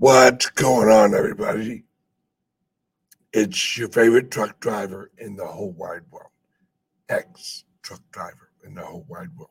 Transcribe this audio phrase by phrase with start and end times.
[0.00, 1.84] What's going on, everybody?
[3.34, 6.30] It's your favorite truck driver in the whole wide world,
[7.10, 9.50] ex truck driver in the whole wide world.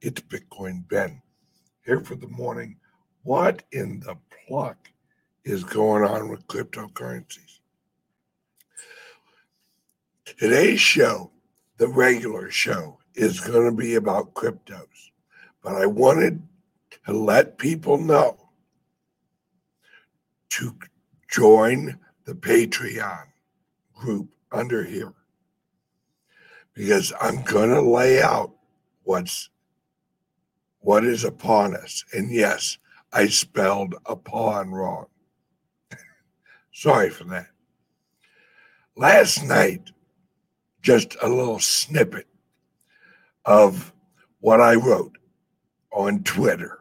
[0.00, 1.20] It's Bitcoin Ben
[1.84, 2.78] here for the morning.
[3.24, 4.16] What in the
[4.48, 4.90] pluck
[5.44, 7.60] is going on with cryptocurrencies?
[10.24, 11.30] Today's show,
[11.76, 15.10] the regular show, is going to be about cryptos,
[15.62, 16.40] but I wanted
[17.04, 18.49] to let people know
[20.50, 20.76] to
[21.30, 23.24] join the Patreon
[23.94, 25.12] group under here
[26.74, 28.52] because I'm going to lay out
[29.02, 29.50] what's
[30.80, 32.04] what is upon us.
[32.12, 32.78] And yes,
[33.12, 35.06] I spelled upon wrong.
[36.72, 37.48] Sorry for that.
[38.96, 39.90] Last night,
[40.82, 42.26] just a little snippet
[43.44, 43.92] of
[44.40, 45.18] what I wrote
[45.92, 46.79] on Twitter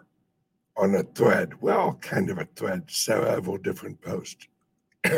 [0.79, 4.47] on a thread, well, kind of a thread, several different posts.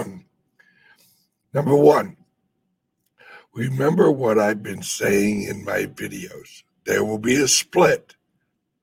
[1.53, 2.17] Number one,
[3.53, 6.63] remember what I've been saying in my videos.
[6.85, 8.15] There will be a split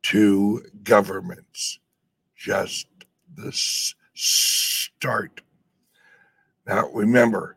[0.05, 1.81] to governments,
[2.37, 2.87] just
[3.34, 3.51] the
[4.15, 5.41] start.
[6.65, 7.56] Now, remember,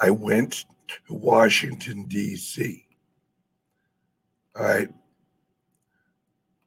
[0.00, 2.86] I went to Washington, D.C.
[4.56, 4.88] All right.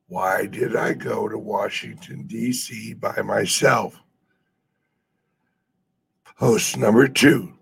[0.07, 2.93] Why did I go to Washington, D.C.
[2.93, 3.99] by myself?
[6.37, 7.53] Post number two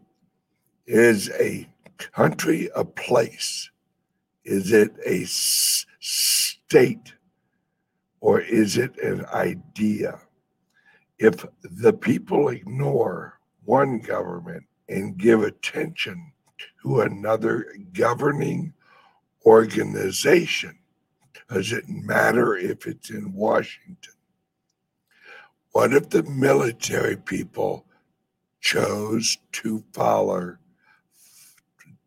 [0.88, 3.69] is a country a place?
[4.44, 7.14] Is it a s- state
[8.19, 10.19] or is it an idea?
[11.19, 16.33] If the people ignore one government and give attention
[16.81, 18.73] to another governing
[19.45, 20.77] organization,
[21.50, 24.14] does it matter if it's in Washington?
[25.72, 27.86] What if the military people
[28.62, 30.58] chose to follow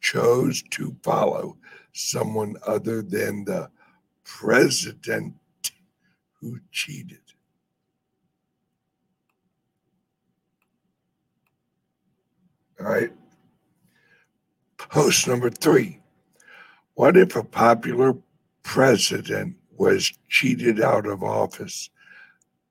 [0.00, 1.56] chose to follow
[1.92, 3.69] someone other than the
[4.25, 5.34] president
[6.41, 7.19] who cheated?
[12.78, 13.12] All right.
[14.76, 16.00] Post number three.
[16.94, 18.16] What if a popular
[18.66, 21.88] president was cheated out of office,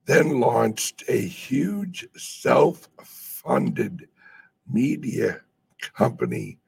[0.06, 4.08] then launched a huge self funded
[4.70, 5.40] media
[5.80, 6.60] company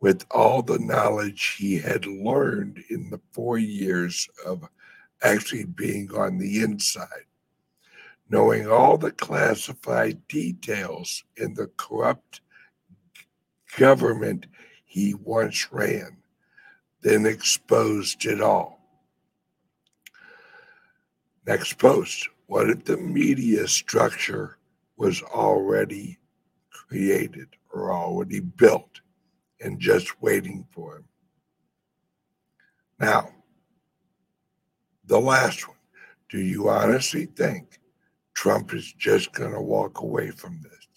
[0.00, 4.68] with all the knowledge he had learned in the four years of
[5.22, 7.26] actually being on the inside,
[8.28, 12.42] knowing all the classified details in the corrupt
[13.78, 14.46] government
[14.84, 16.18] he once ran
[17.02, 18.80] then exposed it all.
[21.46, 24.58] Next post What if the media structure
[24.96, 26.18] was already
[26.70, 29.00] created or already built
[29.60, 31.04] and just waiting for him?
[33.00, 33.30] Now,
[35.04, 35.76] the last one.
[36.28, 37.78] Do you honestly think
[38.34, 40.88] Trump is just going to walk away from this?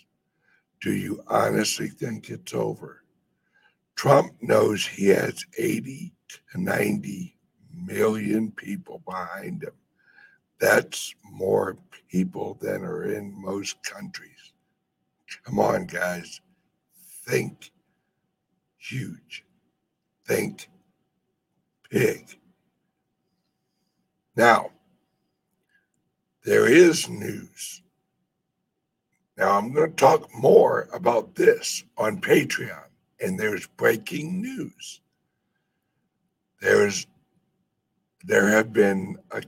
[0.82, 3.04] Do you honestly think it's over?
[4.00, 7.36] Trump knows he has 80 to 90
[7.76, 9.74] million people behind him.
[10.58, 11.78] That's more
[12.10, 14.54] people than are in most countries.
[15.44, 16.40] Come on, guys.
[17.28, 17.72] Think
[18.78, 19.44] huge.
[20.26, 20.70] Think
[21.90, 22.26] big.
[24.34, 24.70] Now,
[26.46, 27.82] there is news.
[29.38, 32.89] Now, I'm going to talk more about this on Patreon
[33.22, 35.02] and there's breaking news.
[36.62, 37.08] There's
[38.26, 39.42] there have been a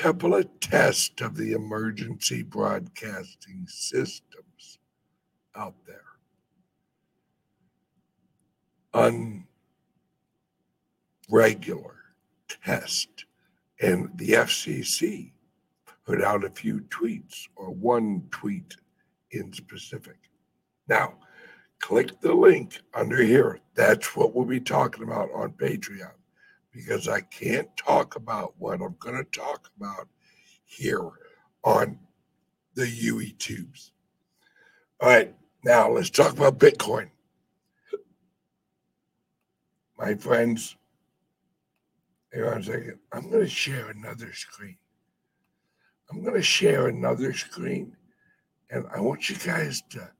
[0.00, 4.78] couple of tests of the emergency broadcasting systems
[5.54, 6.00] out there.
[11.30, 11.94] Unregular
[12.48, 13.26] test.
[13.80, 15.32] And the FCC
[16.06, 18.76] put out a few tweets or one tweet
[19.30, 20.18] in specific.
[20.88, 21.14] Now,
[21.82, 23.60] click the link under here.
[23.74, 26.12] That's what we'll be talking about on Patreon
[26.72, 30.08] because I can't talk about what I'm going to talk about
[30.64, 31.10] here
[31.64, 31.98] on
[32.74, 33.92] the UE tubes.
[35.00, 35.34] All right,
[35.64, 37.10] now let's talk about Bitcoin.
[39.98, 40.76] My friends,
[42.32, 42.98] hang on a second.
[43.12, 44.76] I'm going to share another screen.
[46.10, 47.96] I'm going to share another screen,
[48.70, 50.10] and I want you guys to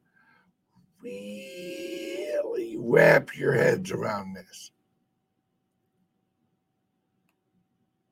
[1.02, 1.51] really
[2.92, 4.70] wrap your heads around this.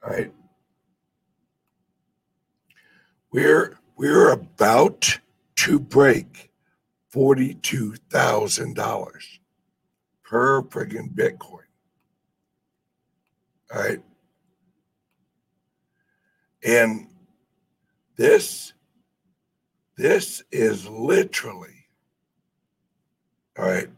[0.02, 0.32] All right.
[3.30, 5.20] We're we're about
[5.56, 6.50] to break
[7.14, 9.38] $42,000
[10.24, 11.66] per friggin' Bitcoin.
[13.74, 14.02] All right.
[16.64, 17.08] And
[18.16, 18.72] this,
[19.96, 21.86] this is literally,
[23.58, 23.90] all right,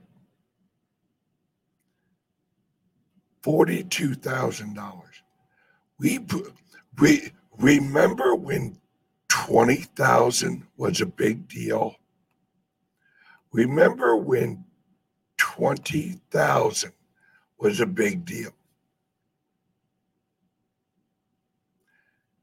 [3.43, 5.03] $42,000.
[5.99, 6.19] We,
[6.99, 8.79] we remember when
[9.29, 11.97] 20,000 was a big deal?
[13.53, 14.65] Remember when
[15.39, 16.93] 20,000
[17.59, 18.53] was a big deal?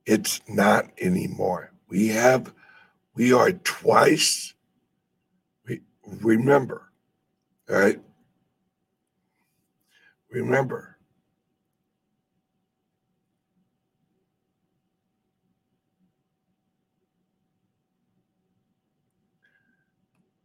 [0.05, 1.71] It's not anymore.
[1.87, 2.53] We have,
[3.15, 4.53] we are twice,
[5.67, 5.81] we
[6.21, 6.91] remember,
[7.69, 8.01] all right?
[10.31, 10.97] Remember,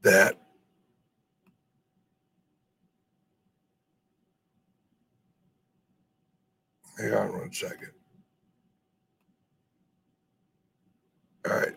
[0.02, 0.38] that
[6.98, 7.90] hang on one second.
[11.46, 11.74] All right.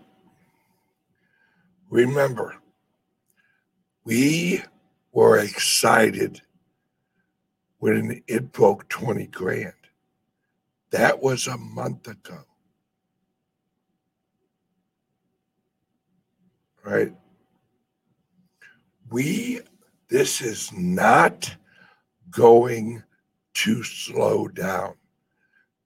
[1.89, 2.55] Remember,
[4.05, 4.61] we
[5.11, 6.41] were excited
[7.79, 9.73] when it broke 20 grand.
[10.91, 12.39] That was a month ago.
[16.83, 17.13] Right?
[19.11, 19.61] We,
[20.09, 21.55] this is not
[22.29, 23.03] going
[23.55, 24.95] to slow down.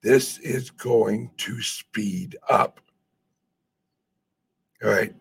[0.01, 2.79] This is going to speed up.
[4.83, 5.13] All right.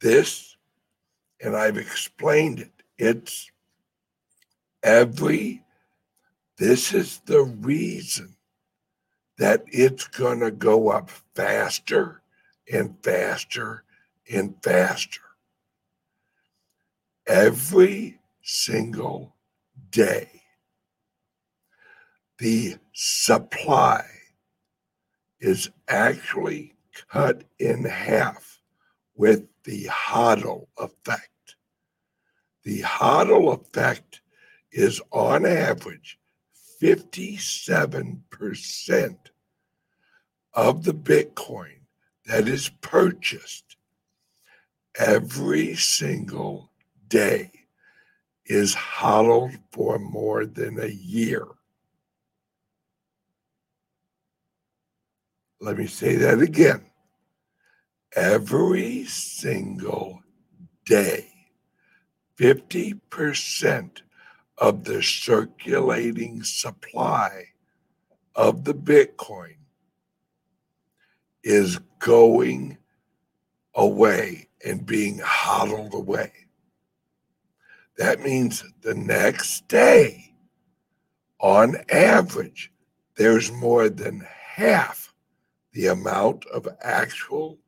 [0.00, 0.56] This,
[1.42, 3.50] and I've explained it, it's
[4.82, 5.62] every,
[6.58, 8.36] this is the reason
[9.38, 12.20] that it's going to go up faster
[12.70, 13.84] and faster
[14.30, 15.22] and faster.
[17.26, 19.34] Every single
[19.90, 20.42] day,
[22.38, 24.04] the supply
[25.40, 26.74] is actually
[27.08, 28.60] cut in half
[29.14, 31.29] with the HODL effect.
[32.70, 34.20] The HODL effect
[34.70, 36.20] is on average
[36.80, 39.16] 57%
[40.54, 41.80] of the Bitcoin
[42.26, 43.76] that is purchased
[44.96, 46.70] every single
[47.08, 47.50] day
[48.46, 51.48] is HODLed for more than a year.
[55.60, 56.84] Let me say that again.
[58.14, 60.22] Every single
[60.86, 61.29] day,
[62.40, 64.00] 50%
[64.56, 67.44] of the circulating supply
[68.34, 69.56] of the Bitcoin
[71.44, 72.78] is going
[73.74, 76.32] away and being hodled away.
[77.98, 80.32] That means the next day,
[81.40, 82.72] on average,
[83.16, 85.12] there's more than half
[85.72, 87.58] the amount of actual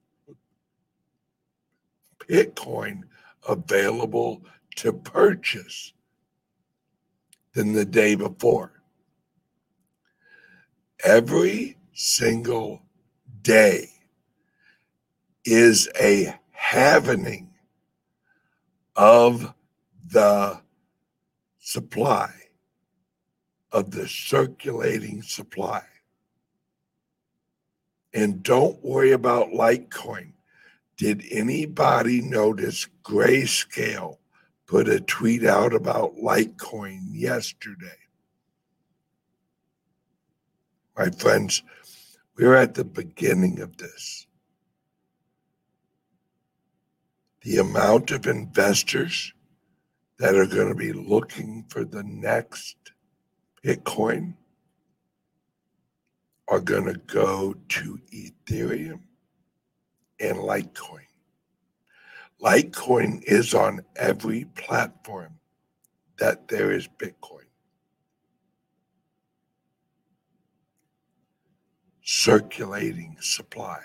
[2.27, 3.03] Bitcoin
[3.47, 4.43] available
[4.77, 5.93] to purchase
[7.55, 8.83] than the day before.
[11.05, 12.83] Every single
[13.43, 13.89] day
[15.45, 17.49] is a halvening
[18.97, 19.53] of
[20.07, 20.61] the
[21.59, 22.33] supply,
[23.73, 25.83] of the circulating supply.
[28.15, 30.33] And don't worry about Litecoin.
[30.97, 34.19] Did anybody notice Grayscale
[34.73, 37.99] put a tweet out about Litecoin yesterday?
[40.97, 41.63] My friends,
[42.39, 44.27] we're at the beginning of this.
[47.43, 49.35] The amount of investors
[50.19, 52.77] that are going to be looking for the next
[53.63, 54.37] Bitcoin
[56.49, 59.01] are going to go to Ethereum
[60.19, 61.12] and Litecoin.
[62.43, 65.39] Litecoin is on every platform
[66.19, 67.47] that there is Bitcoin.
[72.03, 73.79] Circulating supply.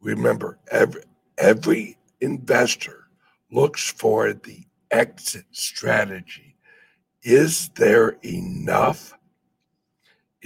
[0.00, 1.02] Remember, every,
[1.36, 3.08] every investor
[3.50, 6.56] looks for the exit strategy.
[7.22, 9.16] Is there enough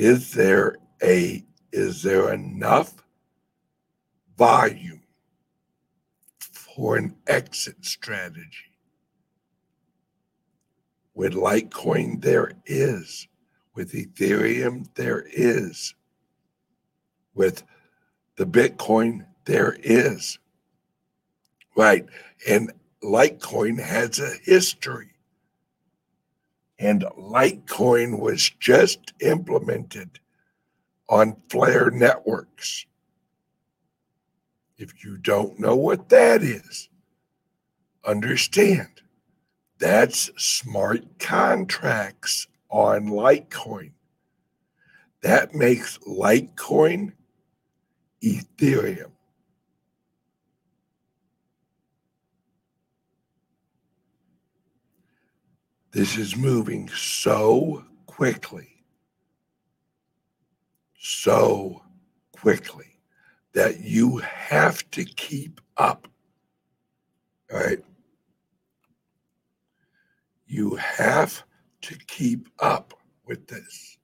[0.00, 3.04] is there a is there enough
[4.38, 5.00] volume
[6.80, 8.72] for an exit strategy?
[11.12, 13.28] With Litecoin, there is.
[13.75, 15.94] With Ethereum, there is.
[17.34, 17.64] with
[18.37, 20.38] the Bitcoin there is.
[21.76, 22.06] Right.
[22.49, 22.72] And
[23.02, 25.10] Litecoin has a history.
[26.78, 30.18] And Litecoin was just implemented
[31.10, 32.87] on Flare networks.
[34.80, 36.88] If you don't know what that is,
[38.02, 39.02] understand
[39.78, 43.92] that's smart contracts on Litecoin.
[45.22, 47.12] That makes Litecoin
[48.25, 49.10] Ethereum.
[55.92, 58.82] This is moving so quickly,
[60.94, 61.82] so
[62.32, 62.89] quickly
[63.52, 66.09] that you have to keep up.
[67.52, 67.85] All right.
[70.47, 71.42] You have
[71.83, 72.95] to keep up
[73.26, 73.99] with this.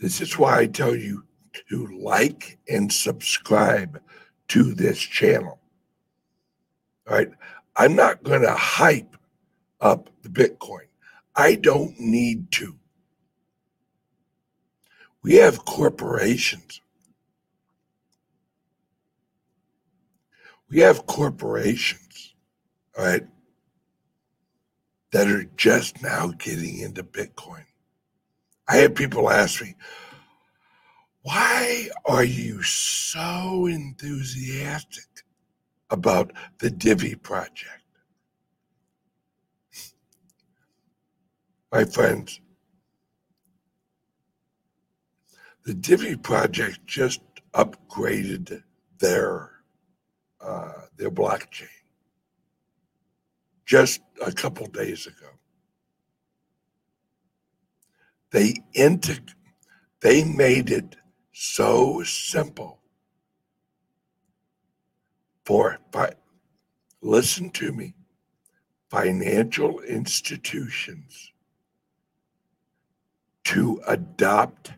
[0.00, 1.24] This is why I tell you
[1.70, 4.00] to like and subscribe
[4.48, 5.58] to this channel.
[7.08, 7.30] All right.
[7.76, 9.16] I'm not going to hype
[9.80, 10.86] up the Bitcoin.
[11.34, 12.76] I don't need to.
[15.22, 16.80] We have corporations.
[20.68, 22.34] We have corporations,
[22.98, 23.26] right,
[25.12, 27.64] that are just now getting into Bitcoin.
[28.68, 29.76] I have people ask me,
[31.22, 35.24] why are you so enthusiastic
[35.90, 37.82] about the Divi project?
[41.70, 42.40] My friends,
[45.64, 47.20] the Divi project just
[47.54, 48.62] upgraded
[48.98, 49.55] their
[50.46, 51.66] uh, their blockchain
[53.64, 55.26] just a couple days ago.
[58.30, 59.34] They integ-
[60.00, 60.96] they made it
[61.32, 62.80] so simple
[65.44, 66.20] for but
[67.02, 67.94] listen to me
[68.90, 71.32] financial institutions
[73.44, 74.72] to adopt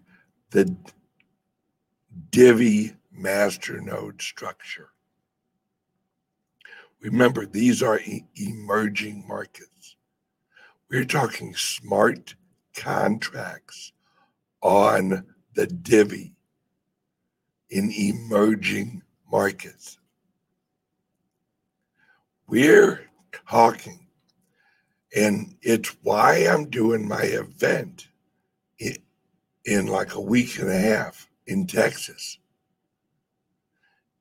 [0.51, 0.77] the
[2.31, 4.91] Divi masternode structure.
[7.01, 9.97] Remember, these are e- emerging markets.
[10.91, 12.35] We're talking smart
[12.75, 13.93] contracts
[14.63, 15.25] on
[15.55, 16.35] the Divi
[17.71, 19.99] in emerging markets.
[22.47, 23.09] We're
[23.49, 24.09] talking,
[25.15, 28.09] and it's why I'm doing my event
[28.79, 28.97] in,
[29.65, 32.39] in like a week and a half in Texas.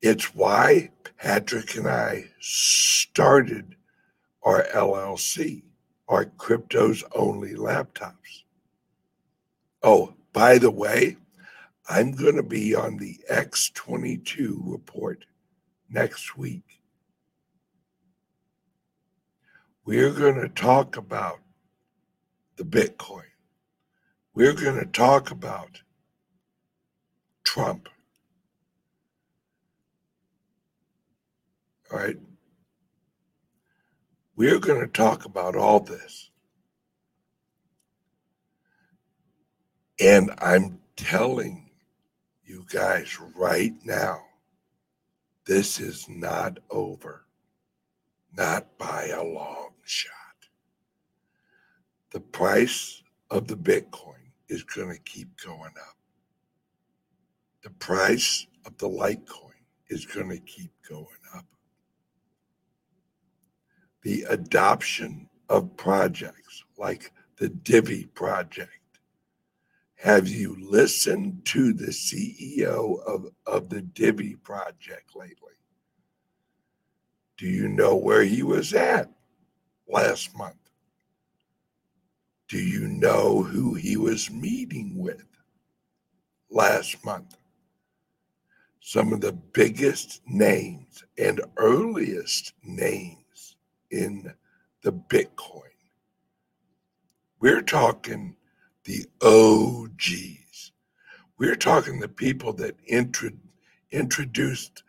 [0.09, 3.75] It's why Patrick and I started
[4.41, 5.63] our LLC,
[6.07, 8.45] our cryptos only laptops.
[9.83, 11.17] Oh, by the way,
[11.89, 15.25] I'm going to be on the X22 report
[15.89, 16.79] next week.
[19.83, 21.39] We're going to talk about
[22.55, 23.33] the Bitcoin.
[24.33, 25.81] We're going to talk about
[27.43, 27.89] Trump.
[31.91, 32.17] All right.
[34.35, 36.29] We're going to talk about all this.
[39.99, 41.71] And I'm telling
[42.45, 44.21] you guys right now,
[45.45, 47.25] this is not over.
[48.37, 50.13] Not by a long shot.
[52.11, 53.01] The price
[53.31, 55.97] of the Bitcoin is going to keep going up.
[57.63, 59.51] The price of the Litecoin
[59.89, 61.45] is going to keep going up.
[64.07, 68.71] The adoption of projects like the Divi project
[69.95, 75.57] have you listened to the CEO of, of the Divi project lately?
[77.35, 79.11] Do you know where he was at
[79.89, 80.69] last month?
[82.47, 85.27] Do you know who he was meeting with
[86.49, 87.35] last month?
[88.79, 93.17] Some of the biggest names and earliest names
[93.91, 94.33] in
[94.83, 95.63] the Bitcoin.
[97.39, 98.35] We're talking
[98.85, 100.71] the OGs.
[101.37, 103.31] We're talking the people that intro,
[103.91, 104.83] introduced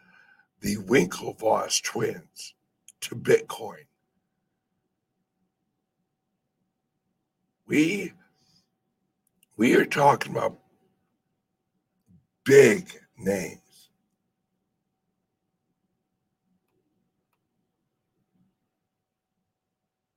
[0.60, 2.54] the Winklevoss twins
[3.02, 3.84] to Bitcoin.
[7.66, 8.12] We
[9.56, 10.58] we are talking about
[12.44, 12.88] big
[13.18, 13.67] names.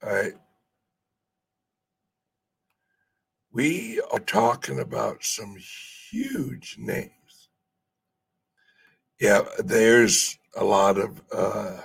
[0.04, 0.34] All right.
[3.52, 5.56] We are talking about some
[6.10, 7.12] huge names.
[9.20, 11.82] Yeah, there's a lot of uh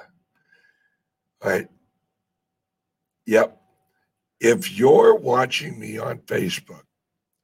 [1.44, 1.68] right.
[3.26, 3.60] Yep.
[4.40, 6.84] If you're watching me on Facebook,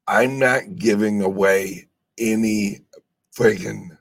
[0.06, 2.80] I'm not giving away any
[3.36, 3.98] friggin'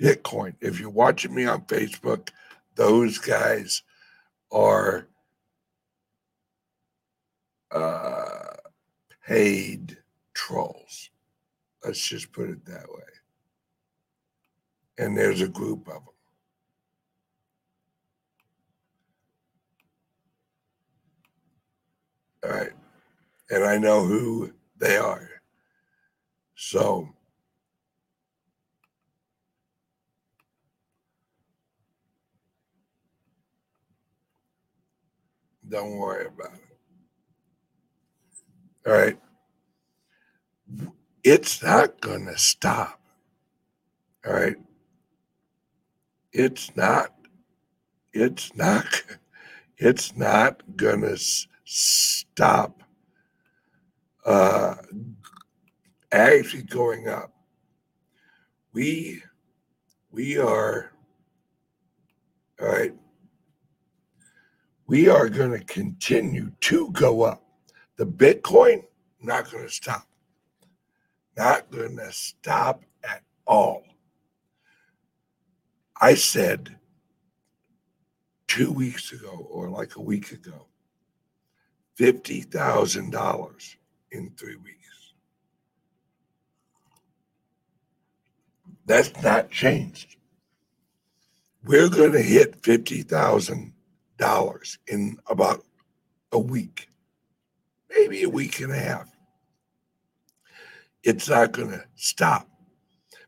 [0.00, 0.54] Bitcoin.
[0.60, 2.30] If you're watching me on Facebook,
[2.74, 3.82] those guys
[4.50, 5.08] are
[7.74, 8.56] uh,
[9.26, 9.98] paid
[10.32, 11.10] trolls.
[11.84, 13.02] Let's just put it that way.
[14.98, 16.14] And there's a group of them.
[22.44, 22.72] All right.
[23.50, 25.28] And I know who they are.
[26.56, 27.08] So,
[35.68, 36.63] don't worry about it.
[38.86, 39.18] All right.
[41.22, 43.00] It's not going to stop.
[44.26, 44.56] All right.
[46.32, 47.14] It's not,
[48.12, 49.02] it's not,
[49.78, 51.16] it's not going to
[51.64, 52.82] stop
[54.26, 54.74] uh,
[56.12, 57.32] actually going up.
[58.72, 59.22] We,
[60.10, 60.90] we are,
[62.60, 62.94] all right,
[64.86, 67.43] we are going to continue to go up.
[67.96, 68.84] The Bitcoin,
[69.20, 70.06] not going to stop.
[71.36, 73.82] Not going to stop at all.
[76.00, 76.76] I said
[78.48, 80.66] two weeks ago, or like a week ago,
[81.98, 83.76] $50,000
[84.10, 84.78] in three weeks.
[88.86, 90.16] That's not changed.
[91.64, 95.64] We're going to hit $50,000 in about
[96.32, 96.88] a week
[97.94, 99.08] maybe a week and a half.
[101.02, 102.48] It's not going to stop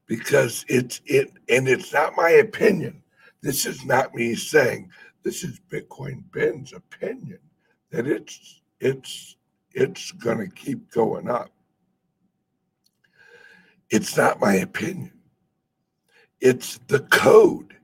[0.06, 3.02] because it's it, and it's not my opinion.
[3.42, 4.90] This is not me saying
[5.22, 7.38] this is Bitcoin Ben's opinion
[7.90, 9.36] that it's it's
[9.72, 11.50] it's going to keep going up.
[13.90, 15.12] It's not my opinion.
[16.40, 17.76] It's the code.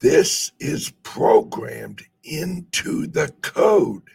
[0.00, 4.08] This is programmed into the code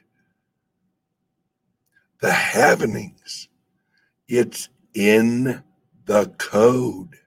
[2.23, 3.49] the happenings.
[4.29, 5.61] It's in
[6.05, 7.17] the code.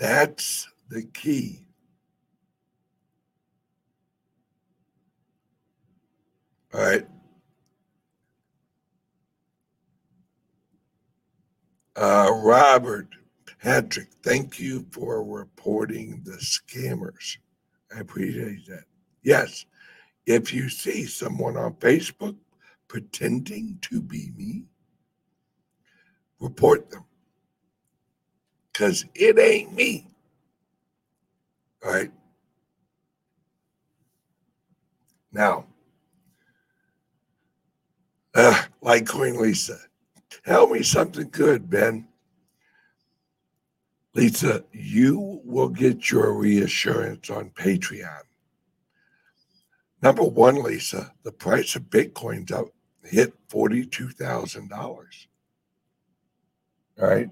[0.00, 1.68] That's the key.
[6.74, 7.06] All right.
[11.94, 13.06] Uh, Robert
[13.62, 17.36] Patrick, thank you for reporting the scammers.
[17.96, 18.86] I appreciate that.
[19.22, 19.66] Yes,
[20.26, 22.36] if you see someone on Facebook
[22.88, 24.64] pretending to be me,
[26.40, 27.04] report them.
[28.72, 30.06] Because it ain't me.
[31.84, 32.10] All right.
[35.32, 35.66] Now,
[38.34, 39.78] uh, like Queen Lisa,
[40.44, 42.06] tell me something good, Ben.
[44.14, 48.22] Lisa, you will get your reassurance on Patreon.
[50.02, 52.66] Number one, Lisa, the price of Bitcoin's up
[53.04, 55.28] hit forty-two thousand dollars.
[56.98, 57.30] Right?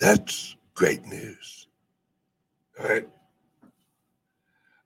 [0.00, 1.68] That's great news.
[2.80, 3.08] All right.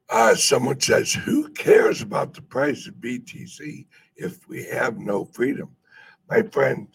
[0.08, 5.70] Uh, someone says, Who cares about the price of BTC if we have no freedom?
[6.30, 6.88] My friend,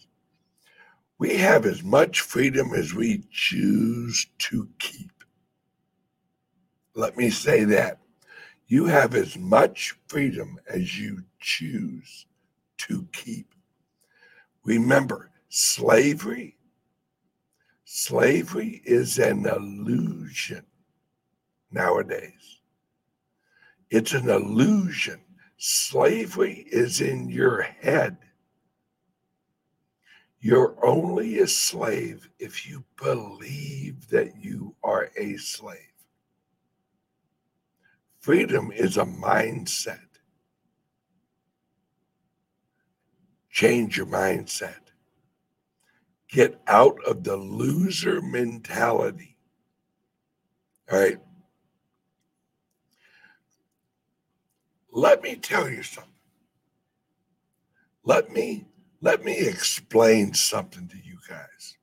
[1.18, 5.11] we have as much freedom as we choose to keep.
[6.94, 7.98] Let me say that.
[8.66, 12.26] You have as much freedom as you choose
[12.78, 13.54] to keep.
[14.64, 16.56] Remember, slavery
[17.94, 20.64] slavery is an illusion
[21.70, 22.60] nowadays.
[23.90, 25.20] It's an illusion.
[25.58, 28.16] Slavery is in your head.
[30.40, 35.91] You're only a slave if you believe that you are a slave.
[38.22, 39.98] Freedom is a mindset.
[43.50, 44.78] Change your mindset.
[46.28, 49.36] Get out of the loser mentality.
[50.90, 51.18] All right.
[54.92, 56.12] Let me tell you something.
[58.04, 58.66] Let me
[59.00, 61.76] let me explain something to you guys.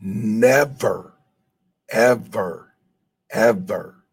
[0.00, 1.15] Never
[1.90, 2.74] ever,
[3.30, 4.04] ever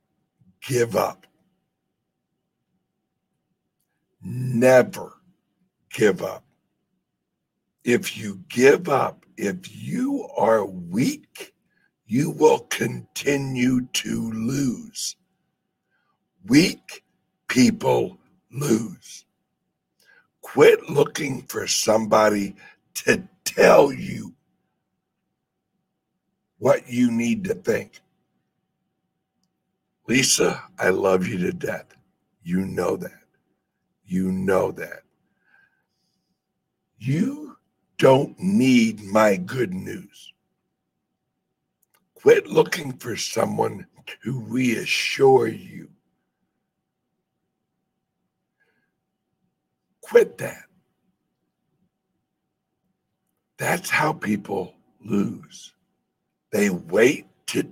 [0.62, 1.24] give up.
[4.24, 5.18] never
[5.94, 6.44] give up.
[7.84, 11.54] If you give up, if you are weak,
[12.06, 15.16] you will continue to lose.
[16.46, 17.04] Weak
[17.48, 18.18] people
[18.52, 19.26] lose.
[20.42, 22.56] Quit looking for somebody
[22.96, 24.34] to tell you
[26.64, 28.00] what you need to think.
[30.08, 31.94] Lisa, I love you to death.
[32.42, 33.20] You know that.
[34.06, 35.02] You know that.
[36.98, 37.58] You
[37.98, 40.32] don't need my good news.
[42.16, 43.86] Quit looking for someone
[44.24, 45.90] to reassure you.
[50.00, 50.64] Quit that.
[53.58, 55.73] That's how people lose.
[56.54, 57.68] They wait to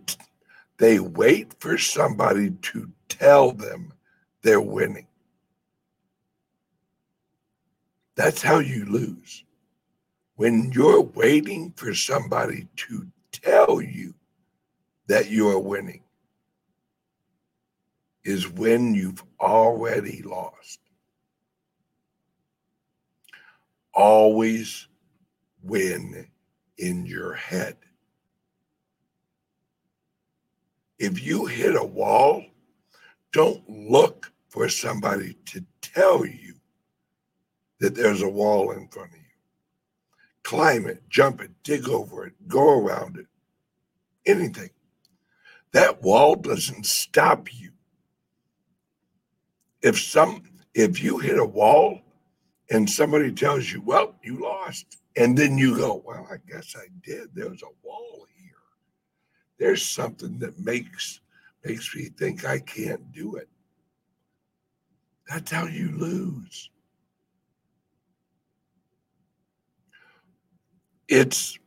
[0.78, 3.94] they wait for somebody to tell them
[4.41, 5.06] they're winning.
[8.15, 9.44] That's how you lose.
[10.36, 14.15] When you're waiting for somebody to tell you
[15.06, 16.02] that you're winning,
[18.24, 20.80] is when you've already lost.
[23.94, 24.88] Always
[25.62, 26.28] win
[26.80, 27.78] in your head.
[31.02, 32.46] If you hit a wall,
[33.34, 36.54] don't look for somebody to tell you
[37.80, 39.24] that there's a wall in front of you.
[40.44, 43.26] Climb it, jump it, dig over it, go around it,
[44.28, 44.70] anything.
[45.72, 47.72] That wall doesn't stop you.
[49.82, 50.44] If some
[50.76, 52.00] if you hit a wall
[52.70, 56.86] and somebody tells you, well, you lost, and then you go, well, I guess I
[57.02, 57.30] did.
[57.34, 58.28] There's a wall.
[59.62, 61.21] There's something that makes
[61.63, 63.47] makes me think I can't do it.
[65.30, 66.71] That's how you lose.
[71.12, 71.60] it's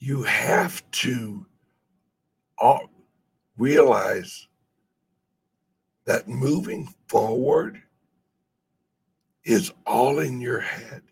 [0.00, 1.46] you have to
[3.58, 4.48] realize
[6.06, 7.82] that moving forward
[9.44, 11.02] is all in your head.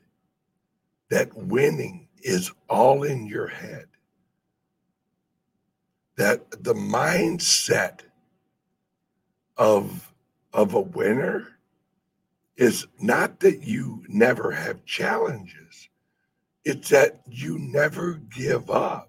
[1.10, 3.91] That winning is all in your head.
[6.16, 8.01] That the mindset
[9.57, 10.12] of,
[10.53, 11.48] of a winner
[12.57, 15.88] is not that you never have challenges,
[16.64, 19.09] it's that you never give up.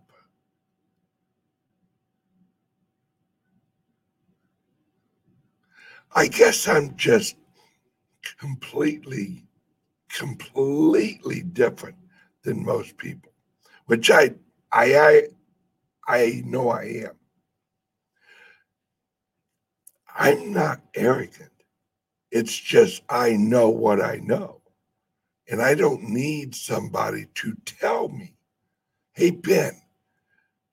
[6.16, 7.36] I guess I'm just
[8.38, 9.46] completely,
[10.10, 11.98] completely different
[12.44, 13.32] than most people,
[13.88, 14.32] which I,
[14.72, 15.22] I, I,
[16.08, 17.16] I know I am.
[20.16, 21.52] I'm not arrogant.
[22.32, 24.62] It's just I know what I know.
[25.48, 28.36] And I don't need somebody to tell me,
[29.14, 29.82] hey, Ben,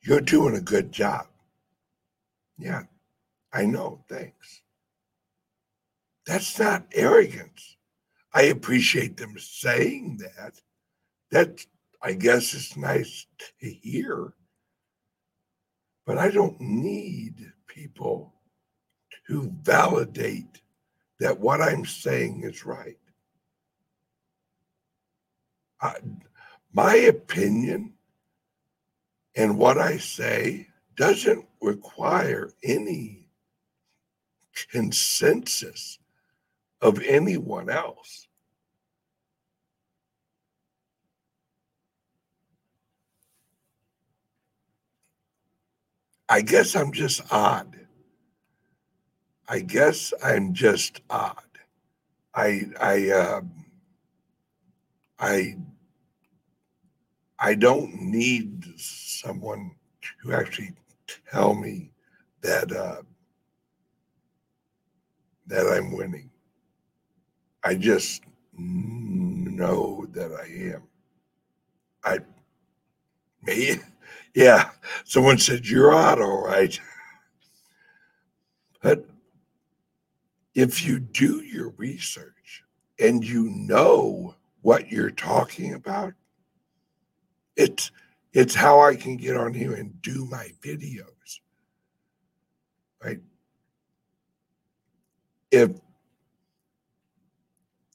[0.02, 1.26] you're doing a good job.
[2.58, 2.84] Yeah,
[3.52, 4.04] I know.
[4.08, 4.62] Thanks.
[6.26, 7.76] That's not arrogance.
[8.32, 10.60] I appreciate them saying that.
[11.30, 11.66] That,
[12.02, 13.26] I guess, is nice
[13.60, 14.34] to hear.
[16.10, 18.34] But I don't need people
[19.28, 20.60] to validate
[21.20, 22.98] that what I'm saying is right.
[25.80, 25.94] I,
[26.72, 27.92] my opinion
[29.36, 33.28] and what I say doesn't require any
[34.68, 36.00] consensus
[36.80, 38.26] of anyone else.
[46.30, 47.76] I guess I'm just odd.
[49.48, 51.42] I guess I'm just odd.
[52.34, 53.40] I I uh,
[55.18, 55.56] I
[57.38, 59.72] I don't need someone
[60.22, 60.72] to actually
[61.30, 61.90] tell me
[62.42, 63.02] that uh,
[65.48, 66.30] that I'm winning.
[67.64, 68.22] I just
[68.56, 70.82] know that I am.
[72.04, 72.18] I
[73.42, 73.78] me,
[74.34, 74.70] yeah.
[75.04, 76.78] Someone said you're odd, all right.
[78.82, 79.06] But
[80.54, 82.64] if you do your research
[82.98, 86.14] and you know what you're talking about,
[87.56, 87.90] it's
[88.32, 91.40] it's how I can get on here and do my videos.
[93.02, 93.20] Right?
[95.50, 95.72] If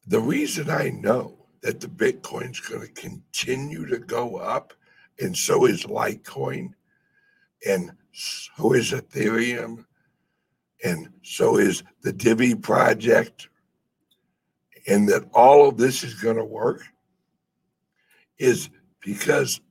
[0.08, 4.74] the reason I know that the Bitcoin's going to continue to go up,
[5.20, 6.74] and so is Litecoin,
[7.68, 9.86] and so is Ethereum,
[10.84, 13.50] and so is the Divi project,
[14.88, 16.84] and that all of this is going to work
[18.38, 18.70] is
[19.02, 19.62] because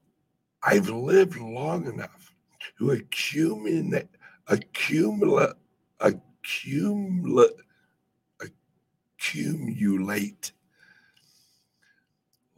[0.62, 2.32] I've lived long enough
[2.78, 4.08] to accumulate,
[4.48, 5.52] accumulate,
[6.00, 7.50] accumulate,
[9.18, 10.52] accumulate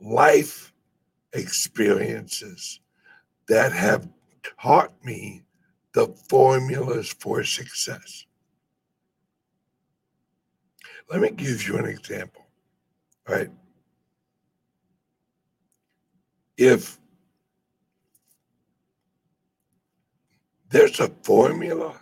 [0.00, 0.72] life
[1.32, 2.80] experiences
[3.48, 4.08] that have
[4.60, 5.42] taught me
[5.92, 8.26] the formulas for success.
[11.10, 12.46] Let me give you an example,
[13.28, 13.50] right?
[16.56, 16.98] If
[20.70, 22.00] there's a formula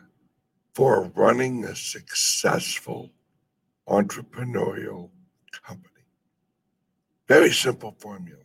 [0.74, 3.10] for running a successful
[3.88, 5.10] entrepreneurial
[5.62, 5.90] company,
[7.28, 8.43] very simple formula.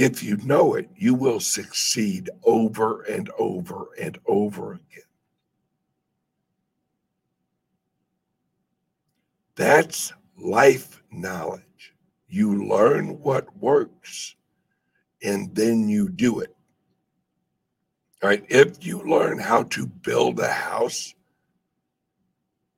[0.00, 5.04] If you know it, you will succeed over and over and over again.
[9.56, 11.92] That's life knowledge.
[12.28, 14.36] You learn what works
[15.22, 16.56] and then you do it.
[18.22, 18.46] All right.
[18.48, 21.14] If you learn how to build a house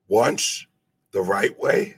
[0.09, 0.67] once
[1.11, 1.95] the right way,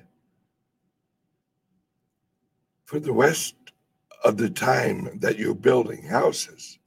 [2.83, 3.55] for the rest
[4.23, 6.79] of the time that you're building houses,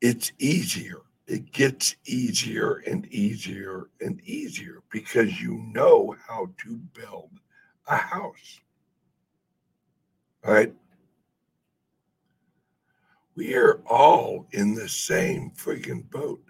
[0.00, 7.30] it's easier it gets easier and easier and easier because you know how to build
[7.86, 8.60] a house.
[10.44, 10.74] All right.
[13.34, 16.42] We are all in the same freaking boat.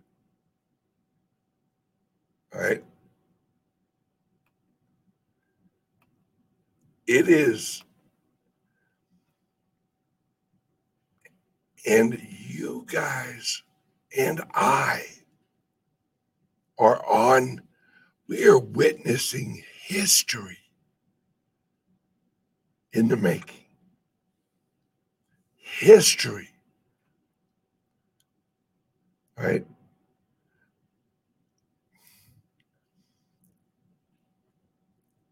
[2.55, 2.83] All right.
[7.07, 7.85] It is,
[11.87, 13.63] and you guys
[14.17, 15.05] and I
[16.79, 17.63] are on,
[18.29, 20.59] we are witnessing history
[22.93, 23.65] in the making.
[25.57, 26.49] History.
[29.37, 29.67] Right?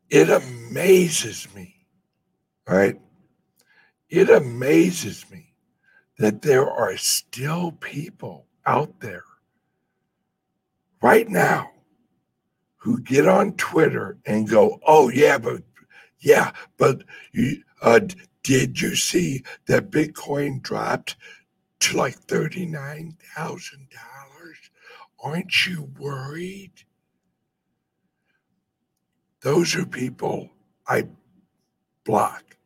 [0.08, 1.76] It amazes me,
[2.66, 3.00] right?
[4.08, 5.49] It amazes me
[6.20, 9.24] that there are still people out there
[11.02, 11.70] right now
[12.76, 15.62] who get on Twitter and go, "Oh yeah, but
[16.20, 18.00] yeah, but you uh,
[18.42, 21.16] did you see that Bitcoin dropped
[21.80, 24.58] to like thirty nine thousand dollars?
[25.24, 26.72] Aren't you worried?"
[29.40, 30.50] Those are people
[30.86, 31.08] I
[32.04, 32.58] block.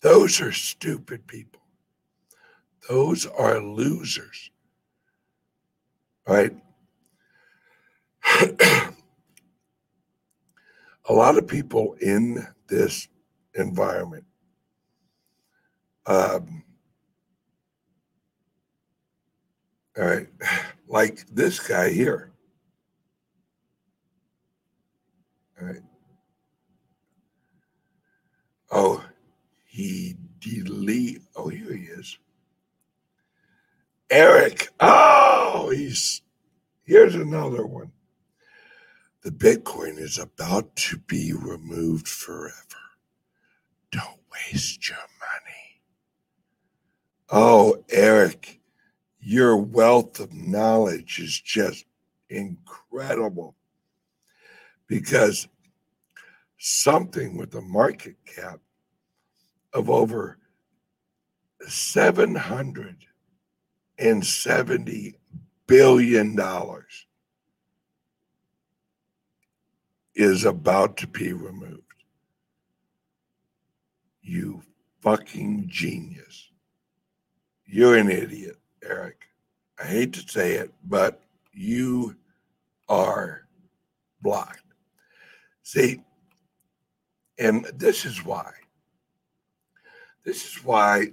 [0.00, 1.60] Those are stupid people.
[2.88, 4.50] Those are losers.
[6.26, 6.52] Right?
[11.08, 13.08] a lot of people in this
[13.54, 14.24] environment
[16.06, 16.62] um,
[19.98, 20.28] all right
[20.88, 22.30] like this guy here.
[25.60, 25.82] All right?
[28.70, 29.04] Oh
[29.64, 32.18] he delete oh here he is
[34.10, 34.68] Eric.
[34.80, 36.22] Oh, he's
[36.84, 37.92] here's another one.
[39.22, 42.54] The Bitcoin is about to be removed forever.
[43.90, 45.82] Don't waste your money.
[47.30, 48.60] Oh, Eric,
[49.20, 51.86] your wealth of knowledge is just
[52.30, 53.56] incredible
[54.86, 55.48] because
[56.58, 58.60] something with a market cap
[59.72, 60.38] of over
[61.66, 62.96] 700
[63.98, 65.14] and $70
[65.66, 66.38] billion
[70.14, 71.82] is about to be removed.
[74.22, 74.62] You
[75.02, 76.50] fucking genius.
[77.66, 79.22] You're an idiot, Eric.
[79.78, 81.20] I hate to say it, but
[81.52, 82.16] you
[82.88, 83.46] are
[84.22, 84.62] blocked.
[85.62, 86.00] See,
[87.38, 88.52] and this is why.
[90.24, 91.12] This is why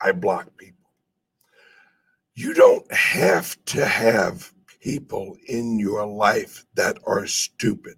[0.00, 0.83] I block people
[2.34, 7.94] you don't have to have people in your life that are stupid.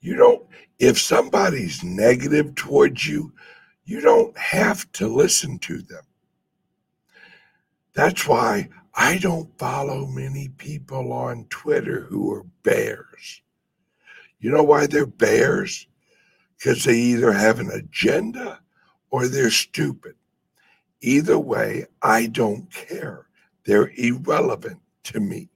[0.00, 0.46] You don't,
[0.78, 3.32] if somebody's negative towards you,
[3.84, 6.02] you don't have to listen to them.
[7.92, 13.42] That's why I don't follow many people on Twitter who are bears.
[14.40, 15.86] You know why they're bears?
[16.58, 18.60] Because they either have an agenda
[19.10, 20.14] or they're stupid.
[21.00, 23.26] Either way, I don't care.
[23.64, 25.50] They're irrelevant to me.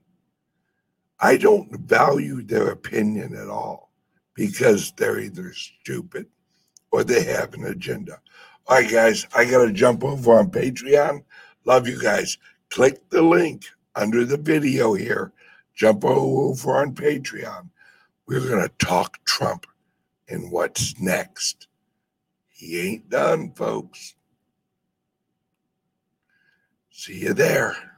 [1.20, 3.90] I don't value their opinion at all
[4.34, 6.26] because they're either stupid
[6.90, 8.20] or they have an agenda.
[8.66, 11.24] All right, guys, I got to jump over on Patreon.
[11.64, 12.38] Love you guys.
[12.70, 15.32] Click the link under the video here.
[15.74, 17.68] Jump over on Patreon.
[18.26, 19.66] We're going to talk Trump
[20.28, 21.66] and what's next.
[22.48, 24.14] He ain't done, folks.
[27.00, 27.89] See you there.